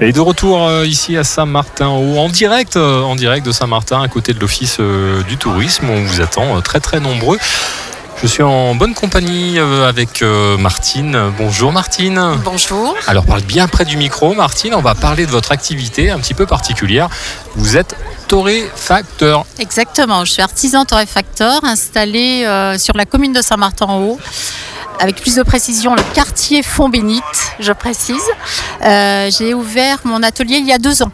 Et 0.00 0.12
de 0.12 0.20
retour 0.20 0.64
euh, 0.68 0.86
ici 0.86 1.16
à 1.16 1.24
Saint-Martin, 1.24 1.88
en 1.88 2.28
direct, 2.28 2.76
euh, 2.76 3.02
en 3.02 3.16
direct 3.16 3.44
de 3.44 3.50
Saint-Martin, 3.50 4.00
à 4.00 4.06
côté 4.06 4.32
de 4.32 4.38
l'office 4.38 4.76
euh, 4.78 5.24
du 5.24 5.36
tourisme. 5.36 5.90
On 5.90 6.04
vous 6.04 6.20
attend 6.20 6.60
très 6.60 6.78
très 6.78 7.00
nombreux. 7.00 7.36
Je 8.22 8.28
suis 8.28 8.44
en 8.44 8.76
bonne 8.76 8.94
compagnie 8.94 9.60
avec 9.60 10.24
Martine. 10.58 11.32
Bonjour 11.38 11.70
Martine. 11.70 12.20
Bonjour. 12.44 12.96
Alors 13.06 13.24
parle 13.24 13.42
bien 13.42 13.68
près 13.68 13.84
du 13.84 13.96
micro 13.96 14.34
Martine, 14.34 14.74
on 14.74 14.80
va 14.80 14.96
parler 14.96 15.24
de 15.24 15.30
votre 15.30 15.52
activité 15.52 16.10
un 16.10 16.18
petit 16.18 16.34
peu 16.34 16.44
particulière. 16.44 17.08
Vous 17.54 17.76
êtes 17.76 17.94
torréfacteur. 18.26 19.46
Exactement, 19.60 20.24
je 20.24 20.32
suis 20.32 20.42
artisan 20.42 20.84
torréfacteur 20.84 21.62
installé 21.62 22.40
sur 22.76 22.96
la 22.96 23.04
commune 23.04 23.32
de 23.32 23.40
Saint-Martin-en-Haut 23.40 24.18
avec 25.00 25.16
plus 25.16 25.36
de 25.36 25.42
précision 25.42 25.94
le 25.94 26.02
quartier 26.14 26.62
Font-Bénite, 26.62 27.22
je 27.60 27.72
précise. 27.72 28.22
Euh, 28.84 29.30
j'ai 29.30 29.54
ouvert 29.54 29.98
mon 30.04 30.22
atelier 30.22 30.56
il 30.56 30.66
y 30.66 30.72
a 30.72 30.78
deux 30.78 31.02
ans. 31.02 31.12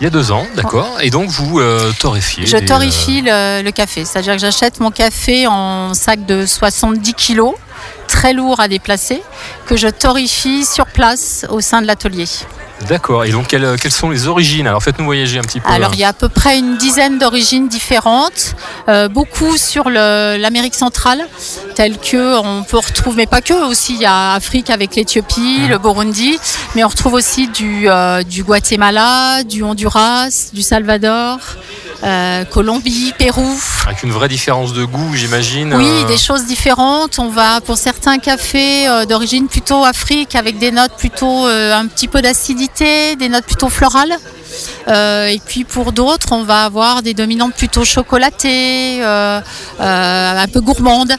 Il 0.00 0.04
y 0.04 0.06
a 0.06 0.10
deux 0.10 0.30
ans, 0.30 0.46
d'accord. 0.54 0.98
Et 1.00 1.08
donc 1.08 1.30
vous 1.30 1.58
euh, 1.58 1.90
torréfiez 1.98 2.44
Je 2.46 2.58
torréfie 2.58 3.22
le, 3.22 3.62
le, 3.62 3.70
café. 3.70 4.04
C'est-à-dire 4.04 4.34
que 4.34 4.40
j'achète 4.40 4.78
mon 4.78 4.90
café 4.90 5.46
en 5.46 5.94
sac 5.94 6.26
de 6.26 6.44
70 6.44 7.14
kilos, 7.14 7.54
très 8.06 8.34
lourd 8.34 8.60
à 8.60 8.68
déplacer, 8.68 9.22
que 9.66 9.76
je 9.76 9.88
torréfie 9.88 10.66
sur 10.66 10.86
place 10.86 11.46
au 11.48 11.60
sein 11.60 11.80
de 11.80 11.86
l'atelier. 11.86 12.26
D'accord. 12.88 13.24
Et 13.24 13.30
donc, 13.30 13.48
quelles, 13.48 13.90
sont 13.90 14.10
les 14.10 14.28
origines? 14.28 14.66
Alors, 14.66 14.82
faites-nous 14.82 15.04
voyager 15.04 15.38
un 15.38 15.42
petit 15.42 15.60
peu. 15.60 15.68
Alors, 15.68 15.92
il 15.94 16.00
y 16.00 16.04
a 16.04 16.08
à 16.08 16.12
peu 16.12 16.28
près 16.28 16.58
une 16.58 16.76
dizaine 16.76 17.18
d'origines 17.18 17.68
différentes. 17.68 18.54
Euh, 18.88 19.08
beaucoup 19.08 19.56
sur 19.56 19.88
l'Amérique 19.90 20.74
centrale, 20.74 21.26
telles 21.74 21.98
que 21.98 22.38
on 22.38 22.62
peut 22.62 22.78
retrouver, 22.78 23.16
mais 23.16 23.26
pas 23.26 23.40
que, 23.40 23.68
aussi 23.68 23.94
il 23.94 24.00
y 24.00 24.06
a 24.06 24.34
Afrique 24.34 24.70
avec 24.70 24.94
l'Éthiopie, 24.94 25.60
mmh. 25.60 25.68
le 25.68 25.78
Burundi, 25.78 26.38
mais 26.74 26.84
on 26.84 26.88
retrouve 26.88 27.14
aussi 27.14 27.48
du, 27.48 27.88
euh, 27.88 28.22
du 28.22 28.44
Guatemala, 28.44 29.42
du 29.44 29.62
Honduras, 29.62 30.50
du 30.52 30.62
Salvador. 30.62 31.38
Euh, 32.02 32.44
Colombie, 32.44 33.12
Pérou. 33.16 33.58
Avec 33.86 34.02
une 34.02 34.12
vraie 34.12 34.28
différence 34.28 34.72
de 34.72 34.84
goût, 34.84 35.14
j'imagine. 35.14 35.74
Oui, 35.74 35.84
euh. 35.86 36.06
des 36.06 36.16
choses 36.16 36.44
différentes. 36.44 37.18
On 37.18 37.28
va 37.28 37.60
pour 37.60 37.78
certains 37.78 38.18
cafés 38.18 38.86
euh, 38.88 39.06
d'origine 39.06 39.48
plutôt 39.48 39.84
Afrique 39.84 40.34
avec 40.34 40.58
des 40.58 40.70
notes 40.70 40.92
plutôt 40.98 41.46
un 41.46 41.86
petit 41.86 42.08
peu 42.08 42.22
d'acidité, 42.22 43.16
des 43.16 43.28
notes 43.28 43.44
plutôt 43.44 43.68
florales. 43.68 44.16
et 44.88 45.40
puis 45.46 45.64
pour 45.64 45.92
d'autres, 45.92 46.32
on 46.32 46.44
va 46.44 46.64
avoir 46.64 47.02
des 47.02 47.14
dominantes 47.14 47.54
plutôt 47.54 47.84
chocolatées, 47.84 49.02
un 49.02 50.48
peu 50.52 50.60
gourmandes. 50.60 51.12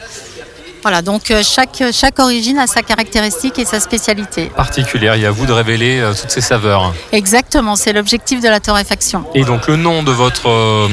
Voilà, 0.88 1.02
donc 1.02 1.32
euh, 1.32 1.44
chaque, 1.44 1.84
chaque 1.92 2.18
origine 2.18 2.58
a 2.60 2.66
sa 2.66 2.82
caractéristique 2.82 3.60
et 3.60 3.66
sa 3.66 3.82
spécialité. 3.82 4.46
Particulière, 4.56 5.18
il 5.18 5.22
y 5.22 5.26
a 5.26 5.28
à 5.28 5.32
vous 5.32 5.46
de 5.46 5.52
révéler 5.52 6.00
euh, 6.00 6.14
toutes 6.14 6.32
ces 6.32 6.40
saveurs. 6.40 6.94
Exactement, 7.12 7.76
c'est 7.76 7.92
l'objectif 7.92 8.40
de 8.40 8.48
la 8.48 8.62
torréfaction. 8.62 9.26
Et 9.36 9.44
donc 9.44 9.68
le 9.68 9.76
nom 9.76 10.02
de 10.02 10.14
votre, 10.14 10.48
euh, 10.48 10.88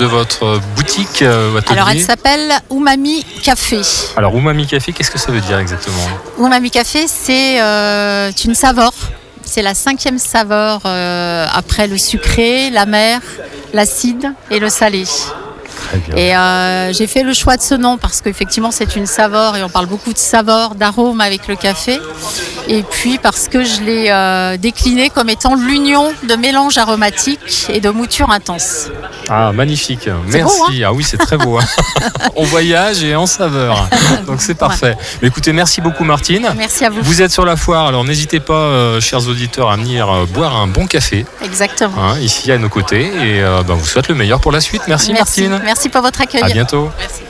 de 0.00 0.04
votre 0.04 0.60
boutique 0.74 1.22
Alors 1.22 1.90
elle 1.90 2.00
s'appelle 2.00 2.54
Umami 2.72 3.24
Café. 3.44 3.82
Alors 4.16 4.36
Umami 4.36 4.66
Café, 4.66 4.92
qu'est-ce 4.92 5.12
que 5.12 5.18
ça 5.20 5.30
veut 5.30 5.40
dire 5.40 5.60
exactement? 5.60 6.08
Umami 6.40 6.72
Café, 6.72 7.06
c'est 7.06 7.60
une 8.44 8.54
saveur. 8.56 8.90
C'est 9.44 9.62
la 9.62 9.74
cinquième 9.74 10.18
saveur 10.18 10.80
après 11.54 11.86
le 11.86 11.98
sucré, 11.98 12.70
la 12.70 12.84
mer, 12.84 13.20
l'acide 13.72 14.32
et 14.50 14.58
le 14.58 14.68
salé. 14.68 15.04
Et 16.16 16.36
euh, 16.36 16.92
j'ai 16.92 17.06
fait 17.06 17.22
le 17.22 17.32
choix 17.32 17.56
de 17.56 17.62
ce 17.62 17.74
nom 17.74 17.98
parce 17.98 18.20
qu'effectivement 18.20 18.70
c'est 18.70 18.96
une 18.96 19.06
saveur 19.06 19.56
et 19.56 19.62
on 19.62 19.68
parle 19.68 19.86
beaucoup 19.86 20.12
de 20.12 20.18
saveur, 20.18 20.74
d'arôme 20.74 21.20
avec 21.20 21.48
le 21.48 21.56
café. 21.56 21.98
Et 22.68 22.82
puis 22.82 23.18
parce 23.18 23.48
que 23.48 23.64
je 23.64 23.82
l'ai 23.82 24.10
euh, 24.10 24.56
décliné 24.56 25.10
comme 25.10 25.28
étant 25.28 25.54
l'union 25.54 26.12
de 26.28 26.34
mélange 26.34 26.78
aromatique 26.78 27.66
et 27.68 27.80
de 27.80 27.90
mouture 27.90 28.30
intense. 28.30 28.88
Ah 29.28 29.52
magnifique, 29.52 30.08
merci. 30.28 30.56
Hein 30.82 30.86
ah 30.86 30.92
oui 30.92 31.04
c'est 31.04 31.16
très 31.16 31.36
beau. 31.36 31.58
Hein. 31.58 31.64
on 32.36 32.44
voyage 32.44 33.02
et 33.04 33.14
en 33.14 33.26
saveur. 33.26 33.88
Donc 34.26 34.40
c'est 34.40 34.54
parfait. 34.54 34.96
Mais 35.22 35.28
écoutez, 35.28 35.52
merci 35.52 35.80
beaucoup 35.80 36.04
Martine. 36.04 36.48
Merci 36.56 36.84
à 36.84 36.90
vous. 36.90 37.02
Vous 37.02 37.22
êtes 37.22 37.32
sur 37.32 37.44
la 37.44 37.56
foire, 37.56 37.86
alors 37.86 38.04
n'hésitez 38.04 38.40
pas, 38.40 38.54
euh, 38.54 39.00
chers 39.00 39.28
auditeurs, 39.28 39.70
à 39.70 39.76
venir 39.76 40.26
boire 40.28 40.56
un 40.56 40.66
bon 40.66 40.86
café. 40.86 41.24
Exactement. 41.44 41.94
Hein, 41.98 42.18
ici 42.20 42.50
à 42.50 42.58
nos 42.58 42.68
côtés 42.68 43.04
et 43.04 43.42
ben, 43.66 43.74
vous 43.74 43.86
souhaite 43.86 44.08
le 44.08 44.14
meilleur 44.14 44.40
pour 44.40 44.52
la 44.52 44.60
suite. 44.60 44.82
Merci, 44.88 45.12
merci. 45.12 45.48
Martine. 45.48 45.64
Merci 45.64 45.88
pour 45.88 46.02
votre 46.02 46.20
accueil. 46.20 46.42
À 46.42 46.48
bientôt. 46.48 46.90
Merci. 46.98 47.25